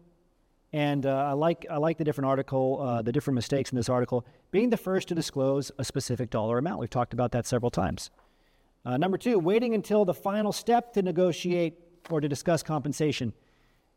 And 0.73 1.05
uh, 1.05 1.11
I 1.11 1.33
like 1.33 1.67
I 1.69 1.79
like 1.79 1.99
the 1.99 2.05
different 2.05 2.27
article, 2.27 2.81
uh, 2.81 3.03
the 3.03 3.11
different 3.11 3.35
mistakes 3.35 3.73
in 3.73 3.77
this 3.77 3.89
article. 3.89 4.25
Being 4.53 4.71
the 4.71 4.77
first 4.77 5.09
to 5.09 5.17
disclose 5.17 5.73
a 5.79 5.85
specific 5.85 6.31
dollar 6.31 6.59
amount. 6.59 6.79
We've 6.79 6.89
talked 6.89 7.13
about 7.13 7.33
that 7.33 7.45
several 7.45 7.73
times. 7.73 8.11
Uh, 8.85 8.97
number 8.97 9.19
two, 9.19 9.39
waiting 9.39 9.75
until 9.75 10.05
the 10.05 10.15
final 10.15 10.53
step 10.53 10.93
to 10.95 11.03
negotiate 11.03 11.79
or 12.09 12.21
to 12.21 12.29
discuss 12.29 12.63
compensation. 12.63 13.33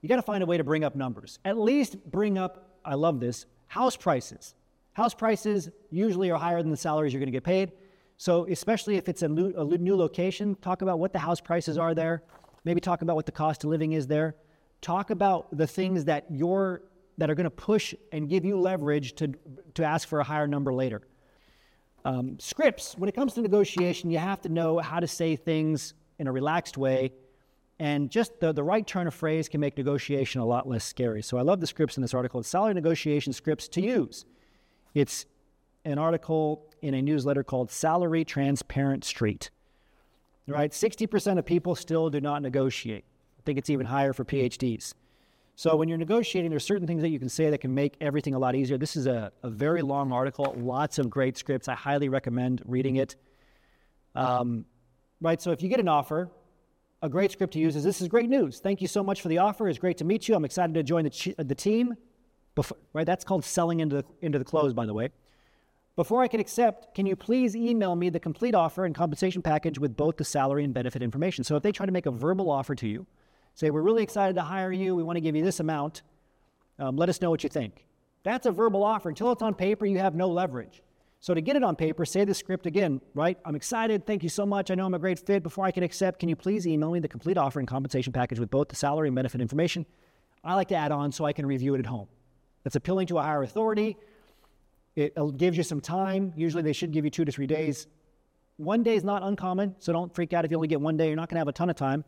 You 0.01 0.09
got 0.09 0.17
to 0.17 0.21
find 0.21 0.43
a 0.43 0.45
way 0.45 0.57
to 0.57 0.63
bring 0.63 0.83
up 0.83 0.95
numbers. 0.95 1.39
At 1.45 1.57
least 1.57 2.03
bring 2.11 2.37
up. 2.37 2.79
I 2.83 2.95
love 2.95 3.19
this 3.19 3.45
house 3.67 3.95
prices. 3.95 4.55
House 4.91 5.13
prices 5.13 5.69
usually 5.89 6.29
are 6.29 6.37
higher 6.37 6.61
than 6.61 6.69
the 6.69 6.77
salaries 6.77 7.13
you're 7.13 7.19
going 7.19 7.27
to 7.27 7.31
get 7.31 7.43
paid. 7.43 7.71
So, 8.17 8.45
especially 8.47 8.97
if 8.97 9.09
it's 9.09 9.23
a 9.23 9.27
new, 9.27 9.53
a 9.55 9.77
new 9.77 9.95
location, 9.95 10.55
talk 10.55 10.81
about 10.81 10.99
what 10.99 11.13
the 11.13 11.19
house 11.19 11.41
prices 11.41 11.77
are 11.77 11.95
there. 11.95 12.23
Maybe 12.63 12.79
talk 12.79 13.01
about 13.01 13.15
what 13.15 13.25
the 13.25 13.31
cost 13.31 13.63
of 13.63 13.69
living 13.69 13.93
is 13.93 14.07
there 14.07 14.35
talk 14.83 15.09
about 15.09 15.57
the 15.57 15.65
things 15.65 16.05
that 16.05 16.25
you're 16.29 16.83
that 17.17 17.29
are 17.29 17.35
going 17.35 17.45
to 17.45 17.49
push 17.49 17.95
and 18.11 18.29
give 18.29 18.45
you 18.45 18.59
leverage 18.59 19.13
to 19.15 19.33
to 19.73 19.83
ask 19.83 20.07
for 20.07 20.19
a 20.19 20.23
higher 20.23 20.47
number 20.47 20.71
later. 20.71 21.01
Um, 22.05 22.37
scripts. 22.39 22.97
When 22.97 23.07
it 23.07 23.15
comes 23.15 23.33
to 23.35 23.41
negotiation, 23.41 24.11
you 24.11 24.17
have 24.17 24.41
to 24.41 24.49
know 24.49 24.79
how 24.79 24.99
to 24.99 25.07
say 25.07 25.35
things 25.35 25.93
in 26.19 26.27
a 26.27 26.31
relaxed 26.31 26.77
way, 26.77 27.13
and 27.79 28.09
just 28.09 28.39
the, 28.39 28.51
the 28.51 28.63
right 28.63 28.85
turn 28.85 29.07
of 29.07 29.13
phrase 29.13 29.49
can 29.49 29.59
make 29.59 29.77
negotiation 29.77 30.41
a 30.41 30.45
lot 30.45 30.67
less 30.67 30.83
scary. 30.83 31.21
So 31.21 31.37
I 31.37 31.41
love 31.41 31.59
the 31.59 31.67
scripts 31.67 31.97
in 31.97 32.01
this 32.01 32.13
article. 32.13 32.39
It's 32.39 32.49
salary 32.49 32.73
negotiation 32.73 33.33
scripts 33.33 33.67
to 33.69 33.81
use. 33.81 34.25
It's 34.93 35.25
an 35.85 35.97
article 35.97 36.65
in 36.81 36.93
a 36.93 37.01
newsletter 37.01 37.43
called 37.43 37.71
Salary 37.71 38.23
Transparent 38.25 39.03
Street. 39.03 39.49
Right, 40.45 40.71
60% 40.71 41.39
of 41.39 41.45
people 41.45 41.73
still 41.73 42.09
do 42.09 42.19
not 42.19 42.41
negotiate. 42.41 43.05
I 43.39 43.41
think 43.45 43.57
it's 43.57 43.69
even 43.69 43.85
higher 43.85 44.11
for 44.11 44.25
PhDs. 44.25 44.93
So 45.55 45.75
when 45.75 45.87
you're 45.87 45.99
negotiating, 45.99 46.49
there's 46.49 46.65
certain 46.65 46.87
things 46.87 47.01
that 47.03 47.09
you 47.09 47.19
can 47.19 47.29
say 47.29 47.49
that 47.51 47.59
can 47.59 47.73
make 47.73 47.95
everything 48.01 48.33
a 48.33 48.39
lot 48.39 48.55
easier. 48.55 48.77
This 48.77 48.95
is 48.95 49.05
a, 49.05 49.31
a 49.43 49.49
very 49.49 49.81
long 49.81 50.11
article, 50.11 50.55
lots 50.57 50.97
of 50.97 51.09
great 51.09 51.37
scripts. 51.37 51.67
I 51.67 51.75
highly 51.75 52.09
recommend 52.09 52.63
reading 52.65 52.95
it. 52.95 53.15
Um, 54.15 54.65
right, 55.21 55.39
so 55.41 55.51
if 55.51 55.61
you 55.61 55.69
get 55.69 55.79
an 55.79 55.87
offer, 55.87 56.31
a 57.03 57.09
great 57.09 57.31
script 57.31 57.53
to 57.53 57.59
use 57.59 57.75
is 57.75 57.83
this 57.83 58.01
is 58.01 58.07
great 58.07 58.29
news. 58.29 58.59
Thank 58.59 58.81
you 58.81 58.87
so 58.87 59.03
much 59.03 59.21
for 59.21 59.27
the 59.27 59.37
offer. 59.37 59.67
It's 59.67 59.77
great 59.77 59.97
to 59.97 60.05
meet 60.05 60.27
you. 60.27 60.35
I'm 60.35 60.45
excited 60.45 60.73
to 60.73 60.83
join 60.83 61.03
the, 61.03 61.09
ch- 61.11 61.35
the 61.37 61.55
team. 61.55 61.95
Before, 62.55 62.77
right, 62.93 63.05
that's 63.05 63.23
called 63.23 63.43
selling 63.43 63.79
into 63.79 63.97
the, 63.97 64.05
into 64.21 64.39
the 64.39 64.45
close, 64.45 64.73
by 64.73 64.85
the 64.85 64.93
way. 64.93 65.09
Before 65.95 66.23
I 66.23 66.27
can 66.27 66.39
accept, 66.39 66.95
can 66.95 67.05
you 67.05 67.15
please 67.15 67.55
email 67.55 67.95
me 67.95 68.09
the 68.09 68.19
complete 68.19 68.55
offer 68.55 68.85
and 68.85 68.95
compensation 68.95 69.43
package 69.43 69.77
with 69.77 69.95
both 69.95 70.17
the 70.17 70.23
salary 70.23 70.63
and 70.63 70.73
benefit 70.73 71.03
information? 71.03 71.43
So 71.43 71.55
if 71.55 71.61
they 71.61 71.71
try 71.71 71.85
to 71.85 71.91
make 71.91 72.07
a 72.07 72.11
verbal 72.11 72.49
offer 72.49 72.73
to 72.73 72.87
you, 72.87 73.05
Say, 73.55 73.69
we're 73.69 73.81
really 73.81 74.03
excited 74.03 74.35
to 74.35 74.41
hire 74.41 74.71
you. 74.71 74.95
We 74.95 75.03
want 75.03 75.17
to 75.17 75.21
give 75.21 75.35
you 75.35 75.43
this 75.43 75.59
amount. 75.59 76.01
Um, 76.79 76.97
let 76.97 77.09
us 77.09 77.21
know 77.21 77.29
what 77.29 77.43
you 77.43 77.49
think. 77.49 77.85
That's 78.23 78.45
a 78.45 78.51
verbal 78.51 78.83
offer. 78.83 79.09
Until 79.09 79.31
it's 79.31 79.41
on 79.41 79.53
paper, 79.53 79.85
you 79.85 79.99
have 79.99 80.15
no 80.15 80.29
leverage. 80.29 80.81
So 81.19 81.33
to 81.33 81.39
get 81.39 81.55
it 81.55 81.63
on 81.63 81.75
paper, 81.75 82.03
say 82.03 82.25
the 82.25 82.33
script 82.33 82.65
again, 82.65 82.99
right? 83.13 83.37
I'm 83.45 83.55
excited. 83.55 84.05
Thank 84.05 84.23
you 84.23 84.29
so 84.29 84.45
much. 84.45 84.71
I 84.71 84.75
know 84.75 84.85
I'm 84.85 84.93
a 84.93 84.99
great 84.99 85.19
fit. 85.19 85.43
Before 85.43 85.65
I 85.65 85.71
can 85.71 85.83
accept, 85.83 86.19
can 86.19 86.29
you 86.29 86.35
please 86.35 86.67
email 86.67 86.91
me 86.91 86.99
the 86.99 87.07
complete 87.07 87.37
offer 87.37 87.59
and 87.59 87.67
compensation 87.67 88.11
package 88.11 88.39
with 88.39 88.49
both 88.49 88.69
the 88.69 88.75
salary 88.75 89.07
and 89.07 89.15
benefit 89.15 89.39
information? 89.39 89.85
I 90.43 90.55
like 90.55 90.67
to 90.69 90.75
add 90.75 90.91
on 90.91 91.11
so 91.11 91.23
I 91.23 91.31
can 91.31 91.45
review 91.45 91.75
it 91.75 91.79
at 91.79 91.85
home. 91.85 92.07
That's 92.63 92.75
appealing 92.75 93.07
to 93.07 93.19
a 93.19 93.21
higher 93.21 93.43
authority. 93.43 93.97
It 94.95 95.15
gives 95.37 95.55
you 95.57 95.63
some 95.63 95.79
time. 95.79 96.33
Usually 96.35 96.63
they 96.63 96.73
should 96.73 96.91
give 96.91 97.05
you 97.05 97.11
two 97.11 97.23
to 97.23 97.31
three 97.31 97.47
days. 97.47 97.87
One 98.57 98.83
day 98.83 98.95
is 98.95 99.03
not 99.03 99.23
uncommon, 99.23 99.75
so 99.79 99.93
don't 99.93 100.13
freak 100.13 100.33
out 100.33 100.43
if 100.43 100.51
you 100.51 100.57
only 100.57 100.67
get 100.67 100.81
one 100.81 100.97
day. 100.97 101.07
You're 101.07 101.15
not 101.15 101.29
going 101.29 101.35
to 101.35 101.39
have 101.39 101.47
a 101.47 101.53
ton 101.53 101.69
of 101.69 101.75
time 101.75 102.03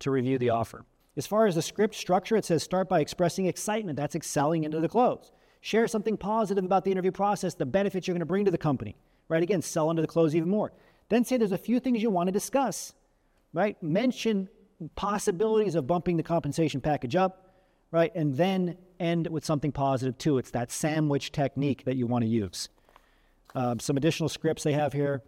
to 0.00 0.10
review 0.10 0.38
the 0.38 0.50
offer. 0.50 0.84
As 1.16 1.26
far 1.26 1.46
as 1.46 1.56
the 1.56 1.62
script 1.62 1.94
structure, 1.96 2.36
it 2.36 2.44
says 2.44 2.62
start 2.62 2.88
by 2.88 3.00
expressing 3.00 3.46
excitement. 3.46 3.96
That's 3.96 4.14
excelling 4.14 4.64
into 4.64 4.78
the 4.78 4.88
close. 4.88 5.32
Share 5.60 5.88
something 5.88 6.16
positive 6.16 6.64
about 6.64 6.84
the 6.84 6.92
interview 6.92 7.10
process, 7.10 7.54
the 7.54 7.66
benefits 7.66 8.06
you're 8.06 8.14
going 8.14 8.20
to 8.20 8.26
bring 8.26 8.44
to 8.44 8.50
the 8.50 8.58
company. 8.58 8.96
Right? 9.28 9.42
Again, 9.42 9.60
sell 9.60 9.90
into 9.90 10.00
the 10.00 10.08
close 10.08 10.34
even 10.36 10.48
more. 10.48 10.72
Then 11.08 11.24
say 11.24 11.36
there's 11.36 11.52
a 11.52 11.58
few 11.58 11.80
things 11.80 12.02
you 12.02 12.10
want 12.10 12.28
to 12.28 12.32
discuss. 12.32 12.94
Right? 13.52 13.82
Mention 13.82 14.48
possibilities 14.94 15.74
of 15.74 15.88
bumping 15.88 16.16
the 16.16 16.22
compensation 16.22 16.80
package 16.80 17.16
up. 17.16 17.52
Right? 17.90 18.14
And 18.14 18.36
then 18.36 18.76
end 19.00 19.26
with 19.26 19.44
something 19.44 19.72
positive 19.72 20.16
too. 20.18 20.38
It's 20.38 20.52
that 20.52 20.70
sandwich 20.70 21.32
technique 21.32 21.84
that 21.84 21.96
you 21.96 22.06
want 22.06 22.22
to 22.22 22.28
use. 22.28 22.68
Um, 23.56 23.80
some 23.80 23.96
additional 23.96 24.28
scripts 24.28 24.62
they 24.62 24.74
have 24.74 24.92
here 24.92 25.22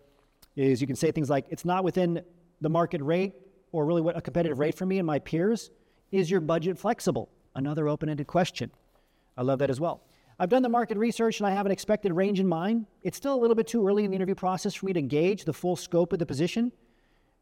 is 0.54 0.80
you 0.80 0.86
can 0.86 0.96
say 0.96 1.10
things 1.10 1.28
like, 1.28 1.46
it's 1.48 1.64
not 1.64 1.82
within 1.82 2.22
the 2.60 2.68
market 2.68 3.02
rate 3.02 3.34
or 3.72 3.84
really 3.84 4.02
what 4.02 4.16
a 4.16 4.20
competitive 4.20 4.58
rate 4.58 4.76
for 4.76 4.86
me 4.86 4.98
and 4.98 5.06
my 5.06 5.18
peers. 5.18 5.70
Is 6.10 6.30
your 6.30 6.40
budget 6.40 6.78
flexible? 6.78 7.28
Another 7.54 7.88
open 7.88 8.08
ended 8.08 8.26
question. 8.26 8.70
I 9.36 9.42
love 9.42 9.58
that 9.60 9.70
as 9.70 9.80
well. 9.80 10.02
I've 10.38 10.48
done 10.48 10.62
the 10.62 10.68
market 10.68 10.96
research 10.96 11.38
and 11.38 11.46
I 11.46 11.50
have 11.50 11.66
an 11.66 11.72
expected 11.72 12.12
range 12.12 12.40
in 12.40 12.46
mind. 12.46 12.86
It's 13.02 13.16
still 13.16 13.34
a 13.34 13.40
little 13.40 13.54
bit 13.54 13.66
too 13.66 13.86
early 13.86 14.04
in 14.04 14.10
the 14.10 14.16
interview 14.16 14.34
process 14.34 14.74
for 14.74 14.86
me 14.86 14.92
to 14.94 15.02
gauge 15.02 15.44
the 15.44 15.52
full 15.52 15.76
scope 15.76 16.12
of 16.12 16.18
the 16.18 16.26
position. 16.26 16.72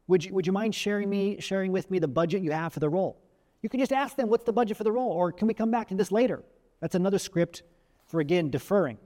Would 0.07 0.25
you, 0.25 0.33
would 0.33 0.45
you 0.45 0.53
mind 0.53 0.75
sharing 0.75 1.09
me 1.09 1.39
sharing 1.39 1.71
with 1.71 1.89
me 1.89 1.99
the 1.99 2.07
budget 2.07 2.41
you 2.41 2.51
have 2.51 2.73
for 2.73 2.79
the 2.79 2.89
role? 2.89 3.21
You 3.61 3.69
can 3.69 3.79
just 3.79 3.93
ask 3.93 4.15
them 4.15 4.27
what's 4.27 4.45
the 4.45 4.53
budget 4.53 4.77
for 4.77 4.83
the 4.83 4.91
role, 4.91 5.11
or 5.11 5.31
can 5.31 5.47
we 5.47 5.53
come 5.53 5.69
back 5.69 5.89
to 5.89 5.95
this 5.95 6.11
later? 6.11 6.43
That's 6.79 6.95
another 6.95 7.19
script 7.19 7.63
for 8.07 8.19
again 8.19 8.49
deferring. 8.49 8.97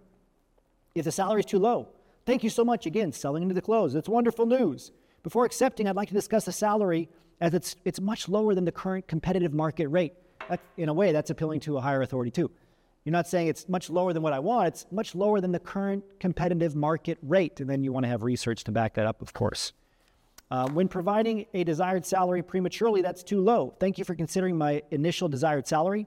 If 0.95 1.05
the 1.05 1.11
salary 1.11 1.41
is 1.41 1.45
too 1.45 1.59
low, 1.59 1.89
thank 2.25 2.43
you 2.43 2.49
so 2.49 2.63
much 2.63 2.85
again, 2.85 3.11
selling 3.11 3.43
into 3.43 3.55
the 3.55 3.61
close. 3.61 3.95
It's 3.95 4.07
wonderful 4.07 4.45
news. 4.45 4.91
Before 5.23 5.45
accepting, 5.45 5.87
I'd 5.87 5.95
like 5.95 6.09
to 6.09 6.13
discuss 6.13 6.45
the 6.45 6.51
salary 6.51 7.09
as 7.39 7.53
it's, 7.53 7.77
it's 7.85 8.01
much 8.01 8.27
lower 8.27 8.53
than 8.53 8.65
the 8.65 8.71
current 8.71 9.07
competitive 9.07 9.53
market 9.53 9.87
rate. 9.87 10.13
That, 10.49 10.59
in 10.75 10.89
a 10.89 10.93
way, 10.93 11.13
that's 11.13 11.29
appealing 11.29 11.61
to 11.61 11.77
a 11.77 11.81
higher 11.81 12.01
authority 12.01 12.29
too. 12.29 12.51
You're 13.05 13.13
not 13.13 13.27
saying 13.27 13.47
it's 13.47 13.67
much 13.67 13.89
lower 13.89 14.13
than 14.13 14.21
what 14.21 14.33
I 14.33 14.39
want, 14.39 14.67
it's 14.67 14.85
much 14.91 15.15
lower 15.15 15.39
than 15.41 15.51
the 15.51 15.59
current 15.59 16.03
competitive 16.19 16.75
market 16.75 17.17
rate. 17.21 17.59
And 17.61 17.69
then 17.69 17.83
you 17.83 17.93
want 17.93 18.03
to 18.03 18.09
have 18.09 18.23
research 18.23 18.63
to 18.65 18.71
back 18.71 18.93
that 18.95 19.05
up, 19.05 19.21
of 19.21 19.33
course. 19.33 19.73
Uh, 20.51 20.69
when 20.69 20.87
providing 20.87 21.45
a 21.53 21.63
desired 21.63 22.05
salary 22.05 22.43
prematurely, 22.43 23.01
that's 23.01 23.23
too 23.23 23.41
low. 23.41 23.73
Thank 23.79 23.97
you 23.97 24.05
for 24.05 24.15
considering 24.15 24.57
my 24.57 24.83
initial 24.91 25.27
desired 25.27 25.67
salary. 25.67 26.05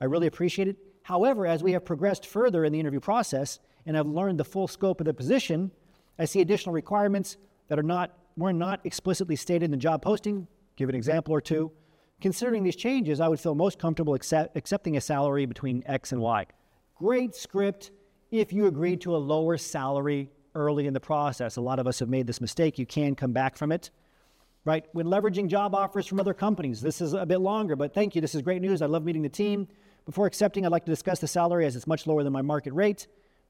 I 0.00 0.04
really 0.04 0.26
appreciate 0.26 0.68
it. 0.68 0.76
However, 1.02 1.46
as 1.46 1.62
we 1.62 1.72
have 1.72 1.84
progressed 1.84 2.26
further 2.26 2.64
in 2.64 2.72
the 2.72 2.80
interview 2.80 3.00
process 3.00 3.58
and 3.86 3.96
have 3.96 4.06
learned 4.06 4.38
the 4.38 4.44
full 4.44 4.68
scope 4.68 5.00
of 5.00 5.06
the 5.06 5.14
position, 5.14 5.70
I 6.18 6.26
see 6.26 6.42
additional 6.42 6.74
requirements 6.74 7.38
that 7.68 7.78
are 7.78 7.82
not 7.82 8.16
were 8.38 8.52
not 8.52 8.80
explicitly 8.84 9.36
stated 9.36 9.64
in 9.64 9.70
the 9.70 9.76
job 9.76 10.00
posting 10.00 10.46
give 10.78 10.88
an 10.88 10.94
example 10.94 11.34
or 11.34 11.40
two. 11.40 11.72
Considering 12.20 12.62
these 12.62 12.76
changes, 12.76 13.20
I 13.20 13.28
would 13.28 13.40
feel 13.40 13.54
most 13.54 13.78
comfortable 13.78 14.14
accept, 14.14 14.56
accepting 14.56 14.96
a 14.96 15.00
salary 15.00 15.44
between 15.44 15.82
X 15.86 16.12
and 16.12 16.20
Y. 16.20 16.46
Great 16.96 17.34
script 17.34 17.90
if 18.30 18.52
you 18.52 18.66
agreed 18.66 19.00
to 19.02 19.14
a 19.14 19.18
lower 19.18 19.56
salary 19.56 20.30
early 20.54 20.86
in 20.86 20.94
the 20.94 21.00
process. 21.00 21.56
A 21.56 21.60
lot 21.60 21.78
of 21.78 21.86
us 21.86 21.98
have 21.98 22.08
made 22.08 22.26
this 22.26 22.40
mistake. 22.40 22.78
You 22.78 22.86
can 22.86 23.14
come 23.14 23.32
back 23.32 23.56
from 23.56 23.72
it. 23.72 23.90
Right? 24.64 24.84
When 24.92 25.06
leveraging 25.06 25.48
job 25.48 25.74
offers 25.74 26.06
from 26.06 26.20
other 26.20 26.34
companies, 26.34 26.80
this 26.80 27.00
is 27.00 27.12
a 27.12 27.24
bit 27.24 27.38
longer, 27.38 27.74
but 27.76 27.94
thank 27.94 28.14
you. 28.14 28.20
This 28.20 28.34
is 28.34 28.42
great 28.42 28.60
news. 28.60 28.82
I 28.82 28.86
love 28.86 29.04
meeting 29.04 29.22
the 29.22 29.28
team. 29.28 29.68
Before 30.04 30.26
accepting, 30.26 30.66
I'd 30.66 30.72
like 30.72 30.84
to 30.84 30.90
discuss 30.90 31.20
the 31.20 31.28
salary 31.28 31.66
as 31.66 31.76
it's 31.76 31.86
much 31.86 32.06
lower 32.06 32.22
than 32.22 32.32
my 32.32 32.42
market 32.42 32.72
rate. 32.72 33.06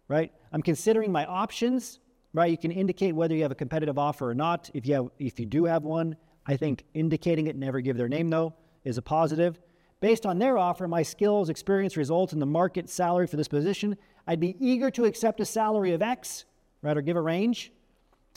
Right? 0.08 0.32
I'm 0.52 0.62
considering 0.62 1.10
my 1.10 1.24
options. 1.26 2.00
Right? 2.34 2.50
You 2.50 2.58
can 2.58 2.70
indicate 2.70 3.12
whether 3.12 3.34
you 3.34 3.42
have 3.42 3.52
a 3.52 3.56
competitive 3.56 3.98
offer 3.98 4.30
or 4.30 4.34
not. 4.34 4.70
If 4.74 4.86
you 4.86 4.94
have, 4.94 5.08
if 5.18 5.40
you 5.40 5.46
do 5.46 5.64
have 5.64 5.84
one, 5.84 6.16
I 6.46 6.56
think 6.56 6.84
indicating 6.94 7.46
it, 7.46 7.56
never 7.56 7.80
give 7.80 7.96
their 7.96 8.08
name 8.08 8.28
though, 8.28 8.54
is 8.84 8.98
a 8.98 9.02
positive. 9.02 9.60
Based 10.00 10.26
on 10.26 10.38
their 10.38 10.56
offer, 10.58 10.86
my 10.86 11.02
skills, 11.02 11.48
experience, 11.48 11.96
results, 11.96 12.32
and 12.32 12.40
the 12.40 12.46
market 12.46 12.88
salary 12.88 13.26
for 13.26 13.36
this 13.36 13.48
position, 13.48 13.96
I'd 14.26 14.40
be 14.40 14.56
eager 14.60 14.90
to 14.92 15.04
accept 15.04 15.40
a 15.40 15.44
salary 15.44 15.92
of 15.92 16.02
X, 16.02 16.44
right, 16.82 16.96
or 16.96 17.00
give 17.02 17.16
a 17.16 17.20
range. 17.20 17.72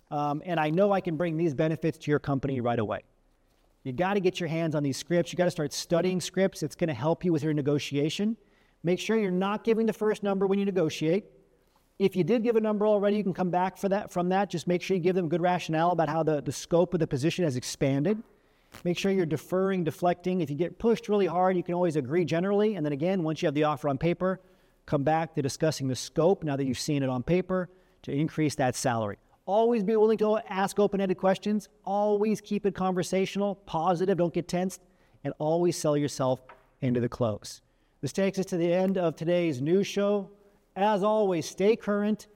Um, 0.09 0.41
and 0.45 0.59
I 0.59 0.69
know 0.71 0.91
I 0.91 1.01
can 1.01 1.17
bring 1.17 1.37
these 1.37 1.53
benefits 1.53 1.97
to 1.99 2.11
your 2.11 2.19
company 2.19 2.59
right 2.59 2.79
away. 2.79 3.03
You 3.83 3.93
got 3.93 4.15
to 4.15 4.19
get 4.19 4.39
your 4.39 4.49
hands 4.49 4.75
on 4.75 4.83
these 4.83 4.97
scripts. 4.97 5.31
You 5.31 5.37
got 5.37 5.45
to 5.45 5.51
start 5.51 5.73
studying 5.73 6.19
scripts. 6.21 6.63
It's 6.63 6.75
going 6.75 6.89
to 6.89 6.93
help 6.93 7.23
you 7.23 7.31
with 7.31 7.43
your 7.43 7.53
negotiation. 7.53 8.37
Make 8.83 8.99
sure 8.99 9.17
you're 9.17 9.31
not 9.31 9.63
giving 9.63 9.85
the 9.85 9.93
first 9.93 10.23
number 10.23 10.47
when 10.47 10.59
you 10.59 10.65
negotiate. 10.65 11.25
If 12.01 12.15
you 12.15 12.23
did 12.23 12.41
give 12.41 12.55
a 12.55 12.59
number 12.59 12.87
already, 12.87 13.17
you 13.17 13.21
can 13.21 13.31
come 13.31 13.51
back 13.51 13.77
for 13.77 13.87
that 13.89 14.11
from 14.11 14.29
that. 14.29 14.49
Just 14.49 14.65
make 14.65 14.81
sure 14.81 14.97
you 14.97 15.03
give 15.03 15.13
them 15.13 15.29
good 15.29 15.39
rationale 15.39 15.91
about 15.91 16.09
how 16.09 16.23
the, 16.23 16.41
the 16.41 16.51
scope 16.51 16.95
of 16.95 16.99
the 16.99 17.05
position 17.05 17.43
has 17.45 17.55
expanded. 17.55 18.17
Make 18.83 18.97
sure 18.97 19.11
you're 19.11 19.27
deferring, 19.27 19.83
deflecting. 19.83 20.41
If 20.41 20.49
you 20.49 20.55
get 20.55 20.79
pushed 20.79 21.09
really 21.09 21.27
hard, 21.27 21.55
you 21.55 21.61
can 21.61 21.75
always 21.75 21.97
agree 21.97 22.25
generally. 22.25 22.73
And 22.73 22.83
then 22.83 22.91
again, 22.91 23.21
once 23.21 23.43
you 23.43 23.45
have 23.45 23.53
the 23.53 23.65
offer 23.65 23.87
on 23.87 23.99
paper, 23.99 24.39
come 24.87 25.03
back 25.03 25.35
to 25.35 25.43
discussing 25.43 25.87
the 25.87 25.95
scope 25.95 26.43
now 26.43 26.55
that 26.55 26.65
you've 26.65 26.79
seen 26.79 27.03
it 27.03 27.09
on 27.09 27.21
paper 27.21 27.69
to 28.01 28.11
increase 28.11 28.55
that 28.55 28.75
salary. 28.75 29.19
Always 29.45 29.83
be 29.83 29.95
willing 29.95 30.17
to 30.17 30.39
ask 30.49 30.79
open 30.79 31.01
ended 31.01 31.19
questions. 31.19 31.69
Always 31.85 32.41
keep 32.41 32.65
it 32.65 32.73
conversational, 32.73 33.53
positive, 33.67 34.17
don't 34.17 34.33
get 34.33 34.47
tensed, 34.47 34.81
and 35.23 35.35
always 35.37 35.77
sell 35.77 35.95
yourself 35.95 36.41
into 36.81 36.99
the 36.99 37.09
close. 37.09 37.61
This 38.01 38.11
takes 38.11 38.39
us 38.39 38.47
to 38.47 38.57
the 38.57 38.73
end 38.73 38.97
of 38.97 39.15
today's 39.15 39.61
news 39.61 39.85
show. 39.85 40.31
As 40.75 41.03
always, 41.03 41.45
stay 41.45 41.75
current, 41.75 42.27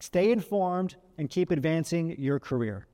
stay 0.00 0.30
informed, 0.30 0.96
and 1.16 1.30
keep 1.30 1.50
advancing 1.50 2.14
your 2.20 2.38
career. 2.38 2.86